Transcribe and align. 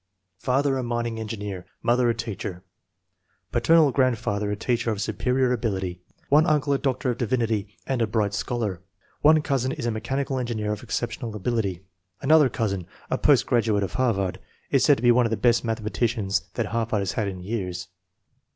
Father 0.39 0.79
a 0.79 0.83
mining 0.83 1.19
engineer, 1.19 1.67
mother 1.83 2.09
a 2.09 2.15
teacher. 2.15 2.63
Pa 3.51 3.59
ternal 3.59 3.93
grandfather 3.93 4.49
a 4.49 4.55
teacher 4.55 4.89
of 4.89 4.99
superior 4.99 5.53
ability. 5.53 6.01
One 6.29 6.47
uncle 6.47 6.73
a 6.73 6.79
doctor 6.79 7.11
of 7.11 7.19
divinity 7.19 7.77
and" 7.85 8.01
a 8.01 8.07
bright 8.07 8.33
scholar." 8.33 8.81
One 9.21 9.43
cousin 9.43 9.71
is 9.73 9.85
a 9.85 9.91
"mechanical 9.91 10.39
engineer 10.39 10.71
of 10.73 10.81
exceptional 10.81 11.35
abil 11.35 11.59
ity." 11.59 11.83
Another 12.19 12.49
cousin, 12.49 12.87
a 13.11 13.19
post 13.19 13.45
graduate 13.45 13.83
of 13.83 13.93
Harvard, 13.93 14.39
is 14.71 14.83
said 14.83 14.97
to 14.97 15.03
be 15.03 15.11
one 15.11 15.27
of 15.27 15.29
the 15.29 15.37
best 15.37 15.63
mathematicians 15.63 16.49
that 16.55 16.65
Harv 16.65 16.93
ard 16.93 17.01
has 17.01 17.11
had 17.11 17.27
in 17.27 17.41
years. 17.43 17.87